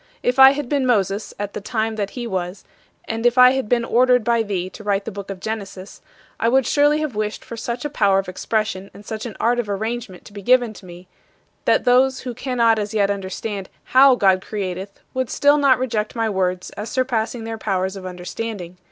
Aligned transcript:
if 0.23 0.39
I 0.39 0.53
had 0.53 0.67
been 0.67 0.87
Moses 0.87 1.31
at 1.37 1.53
the 1.53 1.61
time 1.61 1.95
that 1.95 2.09
he 2.17 2.25
was, 2.25 2.63
and 3.05 3.23
if 3.23 3.37
I 3.37 3.51
had 3.51 3.69
been 3.69 3.85
ordered 3.85 4.23
by 4.23 4.41
thee 4.41 4.67
to 4.67 4.83
write 4.83 5.05
the 5.05 5.11
book 5.11 5.29
of 5.29 5.39
Genesis, 5.39 6.01
I 6.39 6.49
would 6.49 6.65
surely 6.65 7.01
have 7.01 7.13
wished 7.15 7.45
for 7.45 7.55
such 7.55 7.85
a 7.85 7.87
power 7.87 8.17
of 8.17 8.27
expression 8.27 8.89
and 8.95 9.05
such 9.05 9.27
an 9.27 9.37
art 9.39 9.59
of 9.59 9.69
arrangement 9.69 10.25
to 10.25 10.33
be 10.33 10.41
given 10.41 10.73
me, 10.81 11.07
that 11.65 11.83
those 11.83 12.21
who 12.21 12.33
cannot 12.33 12.79
as 12.79 12.95
yet 12.95 13.11
understand 13.11 13.69
how 13.83 14.15
God 14.15 14.41
createth 14.41 14.99
would 15.13 15.29
still 15.29 15.59
not 15.59 15.77
reject 15.77 16.15
my 16.15 16.27
words 16.31 16.71
as 16.71 16.89
surpassing 16.89 17.43
their 17.43 17.59
powers 17.59 17.95
of 17.95 18.03
understanding. 18.03 18.77